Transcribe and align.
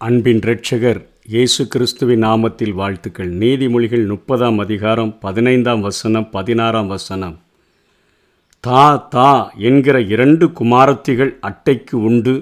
அன்பின் 0.00 0.40
ரட்சகர் 0.40 0.98
இயேசு 1.26 1.62
கிறிஸ்துவின் 1.68 2.22
நாமத்தில் 2.24 2.74
வாழ்த்துக்கள். 2.80 3.30
நீதிமொழிகள் 3.38 4.04
முப்பதாம் 4.06 4.58
அதிகாரம் 4.58 5.10
பதினைந்தாம் 5.18 5.80
வசனம் 5.80 6.30
பதினாறாம் 6.30 6.86
வசனம். 6.86 7.34
தா 8.60 8.96
தா 9.14 9.30
என்கிற 9.68 10.00
இரண்டு 10.00 10.46
குமாரத்திகள் 10.60 11.32
அட்டைக்கு 11.48 11.96
உண்டு 12.10 12.34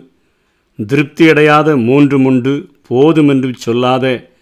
திருப்தியடையாத 0.78 1.78
மூன்றும் 1.84 2.24
உண்டு 2.24 2.54
போதுமென்று 2.88 3.52
சொல்லாத 3.59 4.32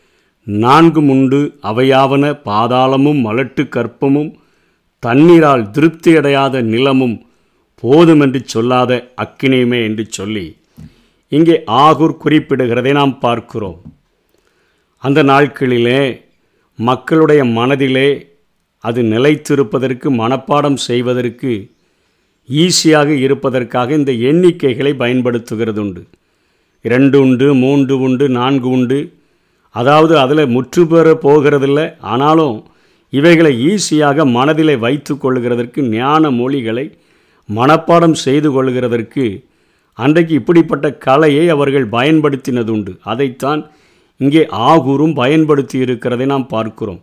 நான்கும் 0.46 1.08
உண்டு 1.08 1.40
அவையாவன 1.72 2.32
பாதாளமும் 2.50 3.22
மலட்டு 3.26 3.64
கற்பமும் 3.68 4.34
தண்ணீரால் 4.98 5.64
திருப்தியடையாத 5.70 6.64
நிலமும் 6.72 7.16
போதுமென்று 7.82 8.42
சொல்லாத 8.46 8.92
அக்கினியுமே 9.16 9.82
என்று 9.82 10.06
சொல்லி. 10.10 10.46
இங்கே 11.32 11.56
ஆகூர் 11.84 12.20
குறிப்பிடுகிறதை 12.24 12.92
நாம் 12.92 13.14
பார்க்கிறோம். 13.18 13.78
அந்த 15.02 15.22
நாட்களிலே 15.22 16.00
மக்களுடைய 16.78 17.44
மனதிலே 17.58 18.08
அது 18.84 19.02
நிலைத்திருப்பதற்கு 19.02 20.08
மனப்பாடம் 20.20 20.78
செய்வதற்கு 20.88 21.52
ஈஸியாக 22.48 23.08
இருப்பதற்காக 23.26 23.94
இந்த 24.00 24.12
எண்ணிக்கைகளை 24.30 24.92
பயன்படுத்துகிறது 25.02 25.80
உண்டு 25.80 26.02
இரண்டு 26.84 27.16
உண்டு 27.20 27.46
மூன்று 27.54 27.94
உண்டு 28.06 28.26
நான்கு 28.28 28.68
உண்டு. 28.68 28.98
அதாவது 29.74 30.14
அதில் 30.18 30.52
முற்று 30.56 30.82
பெற 30.86 31.06
போகிறதில்ல. 31.22 31.80
ஆனாலும் 32.12 32.56
இவைகளை 33.12 33.52
ஈஸியாக 33.70 34.26
மனதிலே 34.36 34.76
வைத்து 34.84 35.14
கொள்கிறதற்கு 35.14 35.80
ஞான 35.96 36.30
மொழிகளை 36.40 36.86
மனப்பாடம் 37.48 38.16
செய்து 38.26 38.50
கொள்கிறதற்கு 38.50 39.24
அன்றைக்கு 39.98 40.34
இப்படிப்பட்ட 40.34 40.90
கலையை 40.96 41.48
அவர்கள் 41.48 41.88
பயன்படுத்தினது 41.88 42.70
உண்டு 42.70 42.96
அதைத்தான் 43.02 43.70
இங்கே 44.16 44.46
ஆகூரும் 44.50 45.14
பயன்படுத்தி 45.14 45.78
இருக்கிறதை 45.78 46.26
நாம் 46.26 46.46
பார்க்கிறோம். 46.46 47.00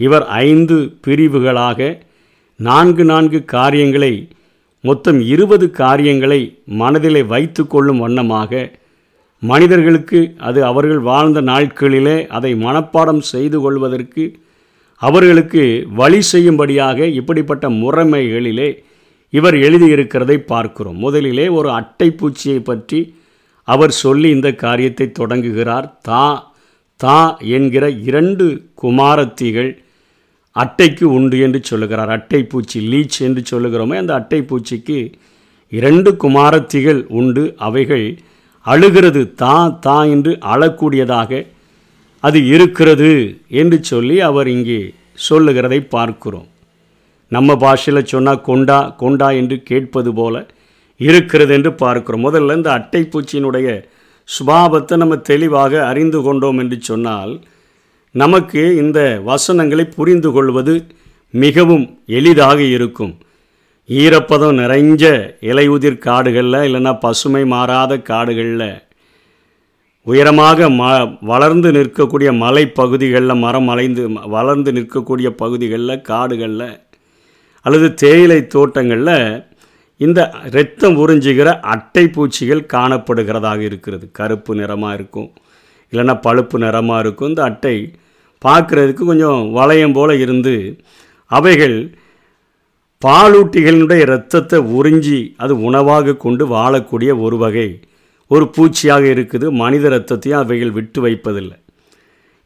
இவர் 0.00 0.26
ஐந்து 0.26 0.92
பிரிவுகளாக 1.00 1.78
நான்கு 2.60 3.04
நான்கு 3.04 3.44
காரியங்களை 3.44 4.28
மொத்தம் 4.80 5.20
இருபது 5.20 5.70
காரியங்களை 5.70 6.40
மனதிலே 6.64 7.22
வைத்து 7.22 7.66
கொள்ளும் 7.66 7.98
வண்ணமாக 7.98 8.70
மனிதர்களுக்கு 9.42 10.34
அது 10.38 10.64
அவர்கள் 10.64 10.98
வாழ்ந்த 10.98 11.40
நாட்களிலே 11.40 12.26
அதை 12.28 12.54
மனப்பாடம் 12.54 13.18
செய்து 13.18 13.60
கொள்வதற்கு 13.60 14.24
அவர்களுக்கு 15.02 15.62
வழி 15.92 16.22
செய்யும்படியாக 16.22 17.06
இப்படிப்பட்ட 17.06 17.68
முறைமைகளிலே 17.70 18.68
இவர் 19.36 19.56
எழுதியிருக்கிறதை 19.66 20.36
பார்க்கிறோம். 20.52 20.98
முதலிலே 21.04 21.46
ஒரு 21.58 21.68
அட்டை 21.78 22.08
பூச்சியை 22.18 22.58
பற்றி 22.70 23.00
அவர் 23.68 23.92
சொல்லி 24.02 24.28
இந்த 24.36 24.48
காரியத்தை 24.64 25.06
தொடங்குகிறார். 25.20 25.86
தா 26.08 26.24
தா 27.00 27.18
என்கிற 27.56 27.84
இரண்டு 28.08 28.44
குமாரத்திகள் 28.82 29.70
அட்டைக்கு 30.56 31.04
உண்டு 31.16 31.36
என்று 31.46 31.60
சொல்லுகிறார். 31.70 32.10
அட்டை 32.16 32.40
பூச்சி 32.44 32.78
லீச் 32.92 33.18
என்று 33.26 33.42
சொல்லுகிறோமே 33.52 33.96
அந்த 34.02 34.12
அட்டை 34.14 34.40
பூச்சிக்கு 34.50 34.98
இரண்டு 35.72 36.10
குமாரத்திகள் 36.24 37.00
உண்டு. 37.20 37.44
அவைகள் 37.68 38.06
அழுகிறது 38.66 39.22
தா 39.42 39.56
தா 39.86 39.96
என்று 40.14 40.32
அழக்கூடியதாக 40.52 41.40
அது 42.24 42.38
இருக்கிறது 42.54 43.10
என்று 43.62 43.78
சொல்லி 43.90 44.16
அவர் 44.28 44.48
இங்கே 44.56 44.80
சொல்லுகிறதை 45.28 45.80
பார்க்கிறோம். 45.96 46.48
நம்ம 47.36 47.56
பாஷையில் 47.64 48.10
சொன்னால் 48.12 48.44
கொண்டா 48.48 48.78
கொண்டா 49.02 49.28
என்று 49.40 49.56
கேட்பது 49.70 50.10
போல 50.18 50.34
இருக்கிறது 51.00 51.52
என்று 51.58 51.70
பார்க்கிறோம். 51.82 52.24
முதல்ல 52.26 52.56
இந்த 52.58 52.70
அட்டைப்பூச்சியினுடைய 52.78 53.68
சுபாவத்தை 54.28 54.94
நம்ம 55.02 55.16
தெளிவாக 55.30 55.72
அறிந்து 55.90 56.18
கொண்டோம் 56.26 56.60
என்று 56.62 56.76
சொன்னால் 56.90 57.32
நமக்கு 58.14 58.62
இந்த 58.82 58.98
வசனங்களை 59.30 59.84
புரிந்து 59.96 60.30
கொள்வது 60.32 60.74
மிகவும் 61.34 61.84
எளிதாக 62.18 62.58
இருக்கும். 62.76 63.14
ஈரப்பதம் 63.88 64.58
நிறைஞ்ச 64.60 65.04
இலையுதிர் 65.50 66.04
காடுகளில் 66.06 66.64
இல்லைன்னா 66.68 66.92
பசுமை 67.04 67.42
மாறாத 67.52 67.92
காடுகளில் 68.10 68.68
உயரமாக 70.06 70.68
ம 70.78 70.86
வளர்ந்து 71.30 71.68
நிற்கக்கூடிய 71.76 72.30
மலை 72.40 72.64
பகுதிகளில் 72.78 73.42
மரம் 73.44 73.68
அலைந்து 73.72 74.02
வளர்ந்து 74.34 74.70
நிற்கக்கூடிய 74.78 75.28
பகுதிகளில் 75.42 76.02
காடுகளில் 76.10 76.66
அல்லது 77.64 77.88
தேயிலை 78.02 78.40
தோட்டங்களில் 78.54 79.16
இந்த 80.00 80.20
இரத்தம் 80.50 80.96
உறிஞ்சுகிற 81.02 81.48
அட்டை 81.74 82.04
பூச்சிகள் 82.14 82.62
காணப்படுகிறதாக 82.74 83.60
இருக்கிறது. 83.68 84.06
கருப்பு 84.18 84.52
நிறமாக 84.60 84.96
இருக்கும். 84.98 85.28
இல்லைன்னா 85.92 86.14
பழுப்பு 86.26 86.56
நிறமாக 86.64 87.02
இருக்கும். 87.04 87.30
இந்த 87.32 87.42
அட்டை 87.50 87.76
பார்க்குறதுக்கு 88.44 89.04
கொஞ்சம் 89.10 89.42
வளையம் 89.58 89.94
போல் 89.96 90.14
இருந்து 90.24 90.54
அவைகள் 91.30 91.76
பாலூட்டிகளினுடைய 93.02 94.02
இரத்தத்தை 94.08 94.58
உறிஞ்சி 94.78 95.18
அது 95.44 95.54
உணவாக 95.68 96.16
கொண்டு 96.24 96.44
வாழக்கூடிய 96.54 97.10
ஒரு 97.24 97.36
வகை 97.42 97.68
ஒரு 98.30 98.44
பூச்சியாக 98.56 99.04
இருக்குது. 99.14 99.46
மனித 99.62 99.84
இரத்தத்தையும் 99.90 100.42
அவைகள் 100.42 100.72
விட்டு 100.78 101.00
வைப்பதில்லை. 101.06 101.56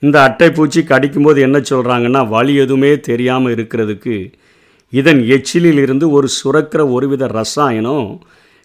இந்த 0.03 0.17
அட்டை 0.29 0.49
பூச்சி 0.57 0.81
கடிக்கும்போது 0.91 1.39
என்ன 1.47 1.59
சொல்கிறாங்கன்னா 1.71 2.23
வலி 2.35 2.55
எதுவுமே 2.65 2.91
தெரியாமல் 3.09 3.55
இருக்கிறதுக்கு 3.55 4.17
இதன் 4.93 5.21
எச்சிலில் 5.35 5.81
இருந்து 5.85 6.11
ஒரு 6.11 6.29
சுரக்கிற 6.39 6.83
ஒருவித 6.91 7.27
ரசாயனம் 7.39 8.09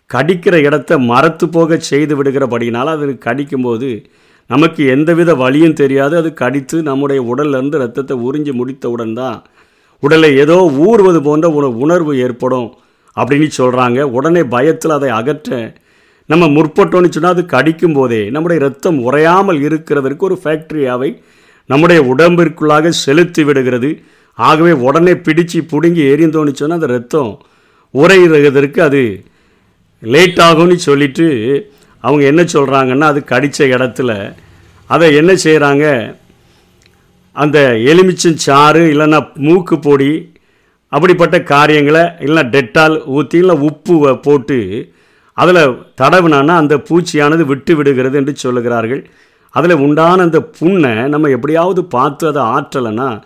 கடிக்கிற 0.09 0.55
இடத்த 0.67 0.97
மரத்து 1.11 1.45
போக 1.49 1.77
செய்து 1.77 2.13
விடுகிறபடினால் 2.15 2.91
அது 2.95 3.17
கடிக்கும்போது 3.25 3.89
நமக்கு 4.49 4.81
எந்தவித 4.85 5.31
வழியும் 5.35 5.77
தெரியாது. 5.81 6.17
அது 6.17 6.29
கடித்து 6.33 6.77
நம்முடைய 6.81 7.21
உடல்லேருந்து 7.31 7.77
ரத்தத்தை 7.77 8.15
உறிஞ்சி 8.27 8.53
முடித்தவுடன் 8.53 9.13
தான் 9.13 9.37
உடலை 10.03 10.29
ஏதோ 10.37 10.57
ஊறுவது 10.87 11.19
போன்ற 11.21 11.47
ஒரு 11.51 11.67
உணர்வு 11.77 12.13
ஏற்படும் 12.17 12.69
அப்படின்னு 13.17 13.49
சொல்கிறாங்க 13.57 14.01
உடனே 14.17 14.43
பயத்தில் 14.43 14.97
அதை 14.97 15.09
அகற்ற 15.09 15.59
நம்ம 16.29 16.47
முற்பட்டோன்னு 16.47 17.09
சொன்னால் 17.09 17.35
அது 17.35 17.43
கடிக்கும் 17.45 17.93
போதே 17.93 18.19
நம்முடைய 18.29 18.59
ரத்தம் 18.65 18.99
உறையாமல் 19.11 19.59
இருக்கிறதற்கு 19.61 20.25
ஒரு 20.25 20.37
ஃபேக்ட்ரியாவை 20.43 21.09
நம்முடைய 21.69 21.99
உடம்பிற்குள்ளாக 22.13 22.89
செலுத்தி 22.89 23.43
விடுகிறது. 23.43 23.89
ஆகவே 24.33 24.71
உடனே 24.71 25.13
பிடிச்சு 25.13 25.59
பிடுங்கி 25.71 26.03
எரிந்தோன்னு 26.13 26.53
சொன்னால் 26.53 26.79
அந்த 26.79 26.87
ரத்தம் 26.93 27.31
உரையிறதற்கு 27.93 28.79
அது 28.79 29.23
லேட் 30.01 30.39
ஆகும்னு 30.39 30.75
சொல்லிட்டு 30.75 31.27
அவங்க 31.99 32.23
என்ன 32.25 32.41
சொல்கிறாங்கன்னா 32.43 33.07
அது 33.11 33.23
கடித்த 33.23 33.65
இடத்துல. 33.65 34.33
அதை 34.89 35.15
என்ன 35.15 35.33
செய்கிறாங்க 35.33 36.15
அந்த 37.31 37.59
எலுமிச்சம் 37.91 38.41
சாறு 38.45 38.81
இல்லைன்னா 38.93 39.19
மூக்கு 39.33 39.79
பொடி 39.79 40.11
அப்படிப்பட்ட 40.89 41.43
காரியங்களை 41.43 42.01
இல்லைன்னா 42.01 42.43
டெட்டால் 42.55 42.95
ஊற்றி 43.05 43.37
இல்லை 43.37 43.55
உப்பு 43.55 44.17
போட்டு 44.17 44.57
அதில் 45.33 45.61
தடவுனான்னா 46.01 46.55
அந்த 46.61 46.75
பூச்சியானது 46.89 47.41
விட்டு 47.41 47.75
விடுகிறது 47.75 48.17
என்று 48.17 48.33
சொல்லுகிறார்கள். 48.43 49.05
அதில் 49.49 49.81
உண்டான 49.85 50.21
அந்த 50.21 50.39
புண்ணை 50.59 50.93
நம்ம 51.07 51.29
எப்படியாவது 51.29 51.85
பார்த்து 51.85 52.27
அதை 52.27 52.43
ஆற்றலைன்னா 52.55 53.21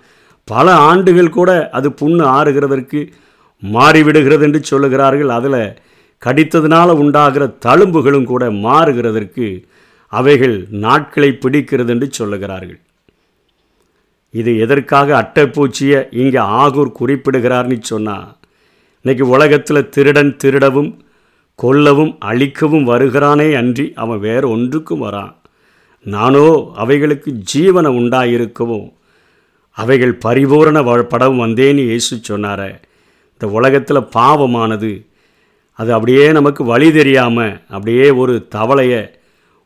பல 0.52 0.68
ஆண்டுகள் 0.90 1.36
கூட 1.38 1.52
அது 1.78 1.88
புண்ணு 2.02 2.24
ஆறுகிறதற்கு 2.38 3.00
மாறிவிடுகிறது 3.64 4.46
என்று 4.48 4.60
சொல்லுகிறார்கள். 4.72 5.32
அதில் 5.38 5.62
கடித்ததுனால 6.22 6.90
உண்டாகிற 7.04 7.46
தழும்புகளும் 7.66 8.28
கூட 8.32 8.44
மாறுகிறதற்கு 8.66 9.48
அவைகள் 10.14 10.58
நாட்களை 10.86 11.30
பிடிக்கிறது 11.44 11.92
என்று 11.94 12.08
சொல்லுகிறார்கள். 12.20 12.80
இது 14.34 14.52
எதற்காக 14.64 15.10
அட்டைப்பூச்சியை 15.22 16.00
இங்கே 16.22 16.42
ஆகூர் 16.64 16.98
குறிப்பிடுகிறார்னு 17.00 17.78
சொன்னால் 17.92 18.30
இன்றைக்கி 19.02 19.26
உலகத்தில் 19.36 19.90
திருடன் 19.96 20.32
திருடவும் 20.44 20.92
கொல்லவும் 21.60 22.14
அழிக்கவும் 22.30 22.86
வருகிறானே 22.92 23.50
அன்றி 23.62 23.86
அவன் 24.04 24.20
வேறு 24.26 24.48
ஒன்றுக்கும் 24.56 25.04
வரான். 25.06 25.34
நானோ 26.06 26.48
அவைகளுக்கு 26.84 27.30
ஜீவனை 27.54 27.92
உண்டாயிருக்கவும் 28.02 28.88
அவைகள் 29.78 30.14
பரிபூரண 30.18 30.78
படம் 31.04 31.38
வந்தேன்னு 31.38 31.84
இயேசு 31.90 32.16
சொன்னார. 32.30 32.62
இந்த 33.34 33.48
உலகத்தில் 33.48 34.10
பாவமானது 34.16 34.92
அது 35.80 35.94
அப்படியே 35.94 36.32
நமக்கு 36.32 36.62
வழி 36.64 36.92
தெரியாமல் 36.92 37.60
அப்படியே 37.70 38.06
ஒரு 38.12 38.48
தவளையை 38.56 39.02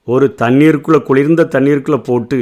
ஒரு 0.08 0.36
தண்ணீருக்குள்ளே 0.38 1.00
குளிர்ந்த 1.04 1.50
தண்ணீருக்குள்ளே 1.54 2.00
போட்டு 2.02 2.40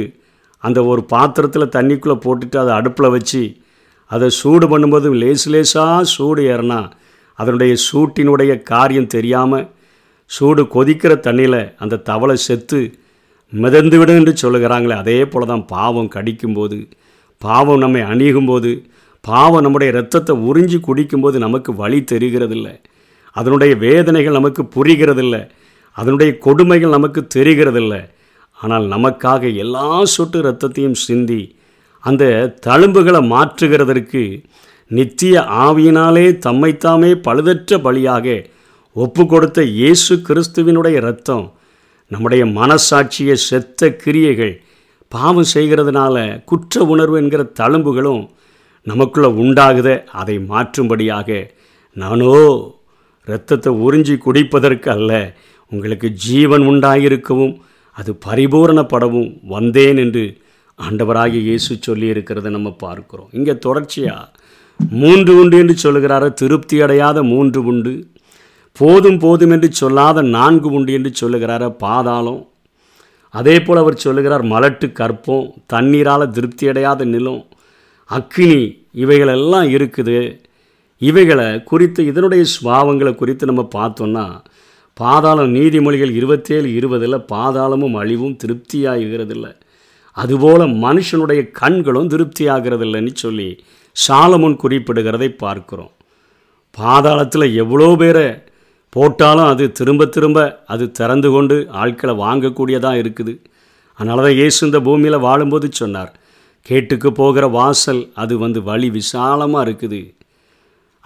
அந்த 0.64 0.84
ஒரு 0.84 1.02
பாத்திரத்தில் 1.04 1.74
தண்ணிக்குள்ளே 1.76 2.16
போட்டுட்டு 2.24 2.56
அதை 2.56 2.72
அடுப்பில் 2.74 3.08
வச்சு 3.08 3.42
அதை 4.10 4.28
சூடு 4.30 4.66
பண்ணும்போது 4.66 5.08
லேசு 5.18 5.50
லேசாக 5.50 6.04
சூடு 6.04 6.42
ஏறினா 6.42 6.80
அதனுடைய 7.38 7.74
சூட்டினுடைய 7.86 8.62
காரியம் 8.62 9.06
தெரியாமல் 9.06 9.66
சூடு 10.30 10.62
கொதிக்கிற 10.74 11.12
தண்ணியில் 11.20 11.60
அந்த 11.76 12.00
தவளை 12.02 12.36
செத்து 12.38 12.80
மிதந்து 13.52 13.98
விடும் 13.98 14.16
என்று 14.16 14.34
சொல்லுகிறாங்களே 14.42 14.96
அதே 14.96 15.24
போல் 15.24 15.46
தான் 15.46 15.64
பாவம் 15.66 16.12
கடிக்கும்போது 16.14 16.78
பாவம் 17.44 17.78
நம்மை 17.78 18.00
அணியும்போது 18.02 18.70
பாவம் 19.20 19.62
நம்முடைய 19.62 19.92
இரத்தத்தை 19.92 20.36
உறிஞ்சி 20.36 20.78
குடிக்கும்போது 20.80 21.38
நமக்கு 21.38 21.74
வழி 21.74 22.04
தெரிகிறதில்ல. 22.12 22.80
அதனுடைய 23.32 23.74
வேதனைகள் 23.74 24.32
நமக்கு 24.32 24.62
புரிகிறதில்ல. 24.62 25.50
அதனுடைய 25.92 26.38
கொடுமைகள் 26.38 26.90
நமக்கு 26.90 27.26
தெரிகிறதில்ல. 27.34 27.94
ஆனால் 28.58 28.84
நமக்காக 28.84 29.54
எல்லா 29.54 30.04
சொட்டு 30.04 30.42
இரத்தத்தையும் 30.42 30.92
சிந்தி 30.92 31.56
அந்த 32.00 32.24
தழும்புகளை 32.66 33.20
மாற்றுகிறதற்கு 33.28 34.44
நித்திய 34.86 35.40
ஆவியினாலே 35.40 36.26
தம்மைத்தாமே 36.46 37.10
பழுதற்ற 37.26 37.78
பலியாக 37.78 38.46
ஒப்பு 38.92 39.26
கொடுத்த 39.26 39.62
இயேசு 39.62 40.14
கிறிஸ்துவினுடைய 40.28 40.94
இரத்தம் 40.94 41.54
நம்முடைய 42.08 42.44
மனசாட்சியை 42.44 43.36
செத்த 43.48 43.90
கிரியைகள் 43.96 44.62
பாவம் 45.12 45.52
செய்கிறதுனால 45.54 46.16
குற்ற 46.50 46.84
உணர்வு 46.92 47.16
என்கிற 47.22 47.42
தழும்புகளும் 47.60 48.22
நமக்குள்ளே 48.86 49.30
உண்டாகுத. 49.42 49.88
அதை 50.20 50.36
மாற்றும்படியாக 50.50 51.40
நானோ 51.96 52.34
இரத்தத்தை 53.28 53.70
உறிஞ்சி 53.86 54.14
குடிப்பதற்கு 54.18 54.88
அல்ல 54.88 55.12
உங்களுக்கு 55.72 56.08
ஜீவன் 56.26 56.64
உண்டாயிருக்கவும் 56.70 57.54
அது 57.96 58.10
பரிபூரணப்படவும் 58.26 59.30
வந்தேன் 59.54 59.98
என்று 60.04 60.24
ஆண்டவராகிய 60.78 61.42
இயேசு 61.48 61.72
சொல்லி 61.86 62.06
இருக்கிறத 62.12 62.50
நம்ம 62.56 62.68
பார்க்குறோம். 62.84 63.30
இங்கே 63.38 63.54
தொடர்ச்சியாக 63.66 64.30
மூன்று 64.80 65.32
உண்டு 65.40 65.56
என்று 65.62 65.74
சொல்கிறார 65.84 66.24
திருப்தி 66.40 66.76
அடையாத 66.84 67.22
மூன்று 67.32 67.60
உண்டு. 67.72 67.94
போதும் 68.80 69.18
போதும் 69.18 69.52
என்று 69.56 69.68
சொல்லாத 69.80 70.22
நான்கு 70.36 70.68
உண்டு 70.78 70.92
என்று 70.98 71.10
சொல்லுகிறார 71.20 71.64
பாதாளம் 71.84 72.40
அதே 73.34 73.62
போல் 73.62 73.76
அவர் 73.76 73.96
சொல்லுகிறார் 73.96 74.44
மலட்டு 74.44 74.92
கற்பம் 74.92 75.46
தண்ணீரால் 75.66 76.30
திருப்தி 76.30 76.68
அடையாத 76.68 77.04
நிலம் 77.04 77.42
அக்கினி 78.10 78.62
இவைகளெல்லாம் 78.92 79.68
இருக்குது. 79.68 80.40
இவைகளை 80.98 81.62
குறித்து 81.62 82.00
இதனுடைய 82.06 82.44
சுவாவங்களை 82.54 83.14
குறித்து 83.14 83.46
நம்ம 83.46 83.68
பார்த்தோன்னா 83.74 84.24
பாதாளம் 85.00 85.54
நீதிமொழிகள் 85.54 86.12
இருபத்தேழு 86.12 86.68
இருபதில் 86.74 87.24
பாதாளமும் 87.32 87.94
அழிவும் 87.94 88.36
திருப்தியாகிறதில்ல. 88.42 89.46
அதுபோல் 90.16 90.64
மனுஷனுடைய 90.86 91.40
கண்களும் 91.50 92.08
திருப்தியாகிறதில்லைன்னு 92.08 93.14
சொல்லி 93.14 93.48
சாலமுன் 93.96 94.56
குறிப்பிடுகிறதை 94.62 95.28
பார்க்குறோம். 95.44 95.92
பாதாளத்தில் 96.78 97.54
எவ்வளோ 97.54 97.96
பேரை 97.96 98.26
போட்டாலும் 98.94 99.48
அது 99.52 99.64
திரும்ப 99.78 100.06
திரும்ப 100.14 100.38
அது 100.74 100.84
திறந்து 100.98 101.28
கொண்டு 101.34 101.56
ஆட்களை 101.82 102.14
வாங்கக்கூடியதாக 102.24 103.00
இருக்குது. 103.02 103.34
அதனால 103.98 104.22
தான் 104.26 104.38
இயேசு 104.40 104.58
இந்த 104.68 104.78
பூமியில் 104.86 105.24
வாழும்போது 105.26 105.68
சொன்னார் 105.80 106.10
கேட்டுக்கு 106.68 107.10
போகிற 107.20 107.44
வாசல் 107.58 108.02
அது 108.22 108.34
வந்து 108.44 108.60
வழி 108.70 108.88
விசாலமாக 108.96 109.64
இருக்குது. 109.66 110.00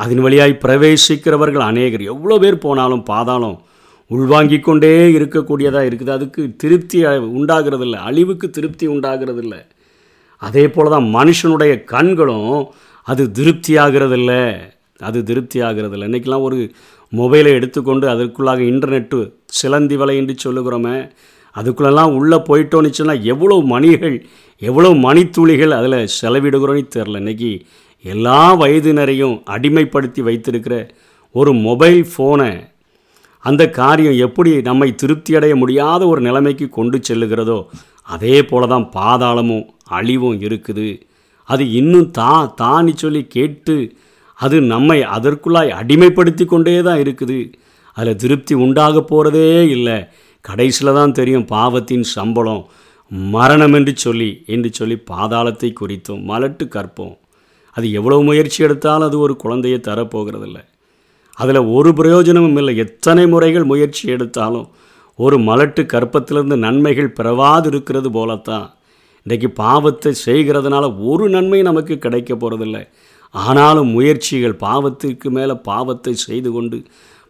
அதன் 0.02 0.22
வழியாய் 0.26 0.54
பிரவேசிக்கிறவர்கள் 0.64 1.64
அநேகர். 1.70 2.04
எவ்வளோ 2.12 2.36
பேர் 2.44 2.64
போனாலும் 2.64 3.04
பாதாளம் 3.10 3.58
உள்வாங்கி 4.10 4.58
கொண்டே 4.60 4.94
இருக்கக்கூடியதாக 5.16 5.88
இருக்குது. 5.90 6.12
அதுக்கு 6.16 6.42
திருப்தி 6.62 6.98
உண்டாகிறதில்ல 7.38 7.98
அழிவுக்கு 8.08 8.46
திருப்தி 8.56 8.86
உண்டாகிறதில்ல. 8.94 9.54
அதே 10.46 10.64
போல் 10.74 10.94
தான் 10.94 11.06
மனுஷனுடைய 11.18 11.72
கண்களும் 11.92 12.50
அது 13.06 13.22
திருப்தியாகிறதில்ல. 13.38 14.32
அது 15.00 15.24
திருப்தி 15.24 15.60
ஆகிறதில்ல 15.60 16.08
இன்றைக்கெலாம் 16.08 16.40
ஒரு 16.40 16.74
மொபைலை 17.12 17.50
எடுத்துக்கொண்டு 17.52 18.08
அதற்குள்ளாக 18.08 18.60
இன்டர்நெட்டு 18.60 19.32
சிலந்தி 19.44 19.96
வலை 19.96 20.16
என்று 20.16 20.34
சொல்லுகிறோமே 20.44 21.10
அதுக்குள்ளெல்லாம் 21.56 22.14
உள்ளே 22.14 22.36
போயிட்டோன்னு 22.36 22.90
சொன்னால் 22.90 23.24
எவ்வளோ 23.24 23.60
மணிகள் 23.60 24.26
எவ்வளோ 24.58 24.90
மணித்துளிகள் 24.90 25.70
அதில் 25.70 26.08
செலவிடுகிறோன்னு 26.22 26.84
தெரில. 26.96 27.20
இன்றைக்கி 27.20 27.60
எல்லா 28.02 28.60
வயதினரையும் 28.60 29.42
அடிமைப்படுத்தி 29.50 30.22
வைத்திருக்கிற 30.22 30.90
ஒரு 31.30 31.52
மொபைல் 31.52 32.06
ஃபோனை 32.16 32.72
அந்த 33.38 33.70
காரியம் 33.70 34.16
எப்படி 34.16 34.62
நம்மை 34.62 34.94
திருப்தி 34.94 35.34
அடைய 35.34 35.56
முடியாத 35.56 36.06
ஒரு 36.06 36.20
நிலைமைக்கு 36.20 36.68
கொண்டு 36.68 37.00
செல்லுகிறதோ 37.08 37.64
அதே 38.02 38.42
போல 38.42 38.66
தான் 38.66 38.90
பாதாளமும் 38.90 39.66
அழிவும் 39.84 40.40
இருக்குது. 40.40 41.00
அது 41.44 41.70
இன்னும் 41.70 42.10
தா 42.10 42.54
தான்னு 42.62 42.92
சொல்லி 42.94 43.24
கேட்டு 43.24 43.96
அது 44.44 44.56
நம்மை 44.72 44.98
அதற்குள்ளாய் 45.16 45.76
அடிமைப்படுத்தி 45.80 46.44
கொண்டே 46.52 46.74
தான் 46.88 47.02
இருக்குது. 47.04 47.38
அதில் 47.96 48.20
திருப்தி 48.22 48.54
உண்டாக 48.64 49.02
போகிறதே 49.10 49.48
இல்லை. 49.76 49.98
கடைசியில் 50.44 50.96
தான் 50.98 51.16
தெரியும் 51.18 51.46
பாவத்தின் 51.52 52.06
சம்பளம். 52.14 52.64
மரணம் 53.34 53.74
என்று 53.78 53.92
சொல்லி 54.04 54.30
என்று 54.54 54.70
சொல்லி 54.78 54.96
பாதாளத்தை 55.10 55.70
குறித்தும் 55.80 56.22
மலட்டு 56.30 56.64
கற்போம். 56.74 57.14
அது 57.76 57.86
எவ்வளோ 57.98 58.18
முயற்சி 58.28 58.58
எடுத்தாலும் 58.66 59.06
அது 59.08 59.16
ஒரு 59.26 59.34
குழந்தையை 59.42 59.78
தரப்போகிறதில்ல. 59.88 60.58
அதில் 61.38 61.68
ஒரு 61.76 61.90
பிரயோஜனமும் 61.98 62.58
இல்லை. 62.60 62.74
எத்தனை 62.84 63.24
முறைகள் 63.32 63.70
முயற்சி 63.72 64.04
எடுத்தாலும் 64.14 64.66
ஒரு 65.18 65.36
மலட்டு 65.48 65.82
கற்பத்திலிருந்து 65.92 66.56
நன்மைகள் 66.66 67.16
பிறவாது 67.18 67.68
இருக்கிறது 67.72 68.08
போலத்தான். 68.16 68.66
இன்றைக்கி 69.26 69.48
பாவத்தை 69.62 70.10
செய்கிறதுனால 70.26 70.84
ஒரு 71.10 71.26
நன்மை 71.34 71.60
நமக்கு 71.68 71.94
கிடைக்க 72.04 72.30
போகிறதில்ல 72.34 72.78
ஆனாலும் 73.34 73.90
முயற்சிகள் 73.90 74.52
பாவத்திற்கு 74.52 75.30
மேலே 75.30 75.54
பாவத்தை 75.54 76.14
செய்து 76.14 76.52
கொண்டு 76.52 76.84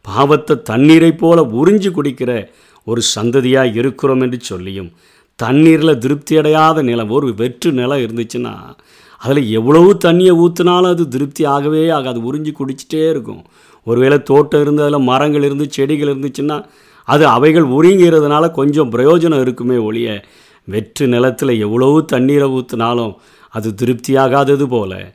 பாவத்தை 0.04 0.62
தண்ணீரை 0.62 1.12
போல 1.12 1.42
உறிஞ்சி 1.42 1.90
குடிக்கிற 1.90 2.48
ஒரு 2.84 3.02
சந்ததியாக 3.16 3.74
இருக்கிறோம் 3.74 4.20
என்று 4.20 4.40
சொல்லியும் 4.40 4.92
தண்ணீரில் 5.36 6.00
திருப்தியடையாத 6.00 6.82
நிலம் 6.82 7.10
ஒரு 7.10 7.34
வெற்று 7.34 7.72
நிலம் 7.72 7.98
இருந்துச்சுன்னா 7.98 8.74
அதில் 9.20 9.50
எவ்வளவு 9.50 9.94
தண்ணியை 10.04 10.30
ஊற்றினாலும் 10.30 10.86
அது 10.86 11.08
திருப்தி 11.08 11.44
ஆகவே 11.44 11.90
ஆகாது 11.90 12.32
உறிஞ்சி 12.32 12.52
குடிச்சிட்டே 12.52 13.10
இருக்கும். 13.10 13.44
ஒருவேளை 13.84 14.22
தோட்டம் 14.22 14.60
இருந்து 14.60 14.82
அதில் 14.82 15.02
மரங்கள் 15.02 15.42
இருந்து 15.42 15.70
செடிகள் 15.70 16.08
இருந்துச்சுன்னா 16.08 16.64
அது 17.04 17.26
அவைகள் 17.26 17.62
உறிங்கிறதுனால 17.62 18.50
கொஞ்சம் 18.50 18.92
பிரயோஜனம் 18.92 19.40
இருக்குமே 19.40 19.76
ஒழிய 19.76 20.24
வெற்று 20.64 21.08
நிலத்தில் 21.08 21.60
எவ்வளவு 21.60 22.04
தண்ணீரை 22.04 22.48
ஊற்றினாலும் 22.48 23.14
அது 23.48 23.74
திருப்தியாகாதது 23.74 24.62
போல் 24.62 25.14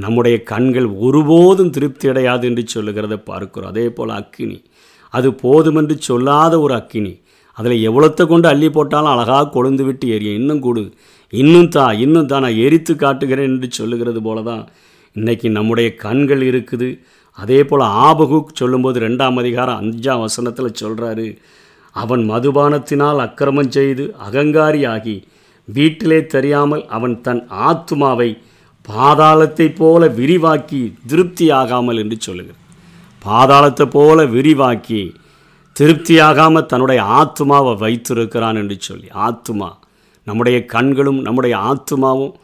நம்முடைய 0.00 0.36
கண்கள் 0.42 0.88
ஒருபோதும் 1.06 1.70
திருப்தி 1.70 2.06
அடையாது 2.08 2.44
என்று 2.48 2.64
சொல்லுகிறத 2.74 3.16
பார்க்கிறோம். 3.24 3.70
அதே 3.70 3.86
போல் 3.88 4.12
அக்கினி. 4.20 4.58
அது 5.14 5.28
போதுமென்று 5.42 5.94
சொல்லாத 6.08 6.54
ஒரு 6.60 6.74
அக்கினி. 6.74 7.12
அதில் 7.58 7.84
எவ்வளோத்தை 7.88 8.24
கொண்டு 8.26 8.48
அள்ளி 8.48 8.68
போட்டாலும் 8.70 9.12
அழகாக 9.12 9.50
கொழுந்து 9.54 9.84
விட்டு 9.84 10.06
எரியும். 10.08 10.38
இன்னும் 10.40 10.60
கூடு. 10.60 10.82
இன்னும் 11.32 11.68
தா 11.68 11.84
இன்னும் 12.04 12.26
தான் 12.26 12.42
நான் 12.42 12.60
எரித்து 12.66 12.92
காட்டுகிறேன் 12.96 13.48
என்று 13.48 13.68
சொல்லுகிறது 13.70 14.20
போல 14.22 14.42
தான் 14.42 14.62
இன்றைக்கி 15.16 15.48
நம்முடைய 15.50 15.88
கண்கள் 16.04 16.42
இருக்குது. 16.42 16.88
அதே 17.38 17.58
போல் 17.64 17.84
ஆபகுக் 18.04 18.58
சொல்லும்போது 18.60 18.98
ரெண்டாம் 19.00 19.36
அதிகாரம் 19.36 19.80
அஞ்சாம் 19.80 20.20
வசனத்தில் 20.20 20.78
சொல்கிறாரு 20.82 21.26
அவன் 21.96 22.22
மதுபானத்தினால் 22.30 23.20
அக்கிரமம் 23.26 23.70
செய்து 23.70 24.04
அகங்காரியாகி 24.26 25.16
வீட்டிலே 25.68 26.18
தெரியாமல் 26.26 26.84
அவன் 26.88 27.14
தன் 27.20 27.42
ஆத்மாவை 27.48 28.30
பாதாளத்தைப் 28.88 29.76
போல 29.76 30.08
விரிவாக்கி 30.18 30.82
திருப்தியாகாமல் 31.08 31.98
என்று 32.02 32.16
சொல்லுகிறார் 32.20 32.64
பாதாளத்தை 33.24 33.86
போல 33.90 34.24
விரிவாக்கி 34.24 35.02
திருப்தியாகாமல் 35.76 36.66
தன்னுடைய 36.66 37.02
ஆத்மாவை 37.20 37.74
வைத்திருக்கிறான் 37.76 38.56
என்று 38.56 38.76
சொல்லி 38.80 39.08
ஆத்மா 39.10 39.68
நம்முடைய 40.26 40.64
கண்களும் 40.64 41.20
நம்முடைய 41.20 41.56
ஆத்மாவும் 41.70 42.34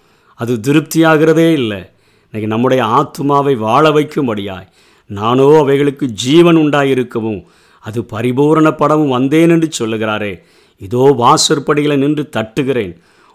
அது 0.41 0.53
திருப்தியாகிறதே 0.63 1.49
இல்லை. 1.53 1.81
இன்றைக்கி 2.29 2.47
நம்முடைய 2.47 2.85
ஆத்மாவை 2.85 3.55
வாழ 3.57 3.91
வைக்கும்படியாய் 3.91 4.71
நானோ 5.11 5.49
அவைகளுக்கு 5.59 6.07
ஜீவன் 6.07 6.57
உண்டாயிருக்கவும் 6.57 7.41
அது 7.85 8.01
பரிபூரணப்படவும் 8.13 9.09
வந்தேன் 9.09 9.51
என்று 9.51 9.69
சொல்லுகிறாரே. 9.79 10.33
இதோ 10.81 11.05
வாசற்படிகளை 11.19 11.97
நின்று 11.97 12.25
தட்டுகிறேன். 12.37 12.95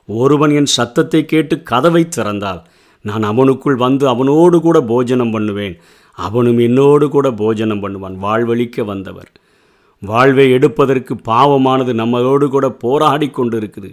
ஒருவன் 0.09 0.51
என் 0.51 0.71
சத்தத்தை 0.77 1.21
கேட்டு 1.25 1.55
கதவை 1.63 2.03
திறந்தால் 2.07 2.61
நான் 3.05 3.23
அவனுக்குள் 3.23 3.75
வந்து 3.75 4.07
அவனோடு 4.07 4.57
கூட 4.59 4.81
போஜனம் 4.81 5.31
பண்ணுவேன். 5.31 5.75
அவனும் 6.17 6.59
என்னோடு 6.59 7.09
கூட 7.09 7.31
போஜனம் 7.31 7.83
பண்ணுவான். 7.83 8.15
வாழ்வழிக்க 8.17 8.85
வந்தவர். 8.85 9.29
வாழ்வை 10.03 10.45
எடுப்பதற்கு 10.51 11.15
பாவமானது 11.27 11.93
நம்மளோடு 11.93 12.45
கூட 12.47 12.69
போராடி 12.69 13.27
கொண்டு 13.29 13.57
இருக்குது 13.57 13.89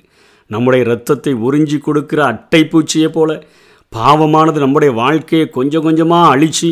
நம்முடைய 0.51 0.85
இரத்தத்தை 0.85 1.33
உறிஞ்சி 1.35 1.79
கொடுக்கிற 1.79 2.21
அட்டை 2.25 2.61
பூச்சியை 2.65 3.09
போல 3.09 3.31
பாவமானது 3.93 4.59
நம்முடைய 4.61 4.93
வாழ்க்கையை 4.95 5.47
கொஞ்சம் 5.49 5.83
கொஞ்சமாக 5.83 6.29
அழித்து 6.29 6.71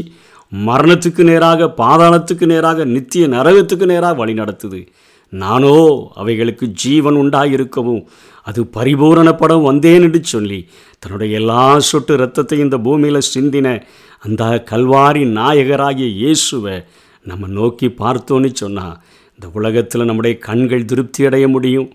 மரணத்துக்கு 0.52 1.22
நேராக 1.24 1.68
பாதாளத்துக்கு 1.76 2.46
நேராக 2.46 2.84
நித்திய 2.84 3.26
நரகத்துக்கு 3.26 3.86
நேராக 3.86 4.14
வழி 4.14 4.34
நடத்துது 4.34 4.80
நானோ 5.32 5.74
அவைகளுக்கு 6.14 6.66
ஜீவன் 6.66 7.16
உண்டாயிருக்கவும் 7.16 8.02
அது 8.46 8.60
பரிபூரணப்படம் 8.76 9.66
வந்தேன் 9.68 10.02
என்று 10.02 10.20
சொல்லி 10.24 10.60
தன்னுடைய 10.98 11.38
எல்லா 11.38 11.64
சொட்டு 11.90 12.14
இரத்தத்தை 12.14 12.58
இந்த 12.58 12.76
பூமியில் 12.78 13.28
சிந்தின 13.34 13.68
அந்த 14.22 14.42
கல்வாரி 14.70 15.22
நாயகராகிய 15.38 16.08
இயேசுவை 16.22 16.76
நம்ம 17.26 17.46
நோக்கி 17.58 17.88
பார்த்தோன்னு 18.00 18.50
சொன்னால் 18.54 18.96
இந்த 19.38 19.46
உலகத்தில் 19.52 20.08
நம்முடைய 20.08 20.34
கண்கள் 20.38 20.84
திருப்தி 20.84 21.22
அடைய 21.26 21.48
முடியும் 21.48 21.88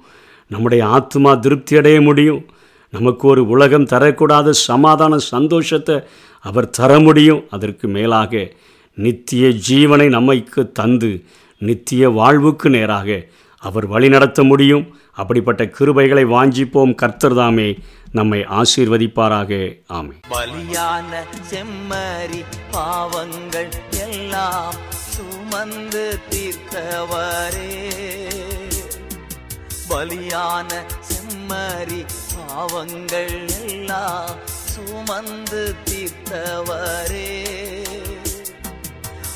நம்முடைய 0.51 0.83
ஆத்மா 0.87 1.31
திருப்தி 1.39 1.73
அடைய 1.77 1.97
முடியும் 2.01 2.41
நமக்கு 2.93 3.27
ஒரு 3.27 3.41
உலகம் 3.47 3.89
தரக்கூடாத 3.91 4.49
சமாதான 4.49 5.17
சந்தோஷத்தை 5.33 5.95
அவர் 6.45 6.67
தர 6.69 6.91
முடியும். 6.99 7.41
அதற்கு 7.49 7.87
மேலாக 7.87 8.41
நித்திய 8.97 9.47
ஜீவனை 9.67 10.07
நம்மைக்கு 10.09 10.61
தந்து 10.71 11.11
நித்திய 11.61 12.09
வாழ்வுக்கு 12.09 12.69
நேராக 12.69 13.19
அவர் 13.63 13.85
வழி 13.85 14.09
நடத்த 14.09 14.43
முடியும். 14.43 14.85
அப்படிப்பட்ட 15.11 15.63
கிருபைகளை 15.63 16.25
வாஞ்சிப்போம். 16.25 16.95
கர்த்தர்தாமே 17.01 17.77
நம்மை 18.11 18.39
ஆசீர்வதிப்பாராக. 18.39 19.81
ஆமே 19.93 20.21
பலியான 20.29 21.23
செம்மறி 21.49 22.43
பாவங்கள் 22.71 23.69
எல்லாம் 23.99 24.73
சுமந்து 24.91 26.19
தீர்த்தவரே. 26.29 27.89
பலியான 29.89 30.71
செம்மறி 31.09 32.05
பாவங்கள் 32.35 33.47
எல்லாம் 33.63 34.29
சுமந்து 34.45 35.75
தீர்த்தவரே. 35.85 37.47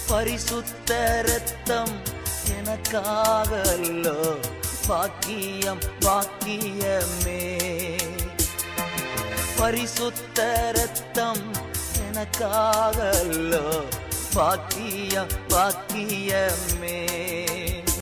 பரிசுத்த 0.07 1.21
ரத்தம் 1.25 1.95
எனக்காக 2.57 3.77
அல்லோ 4.87 4.87
பாக்கியம் 4.87 5.79
பாக்கியமே. 5.99 7.59
பரிசுத்த 9.57 10.71
ரத்தம் 10.73 11.51
எனக்காக 12.07 13.15
பாக்கியம் 14.33 15.27
பாக்கியமே. 15.47 17.07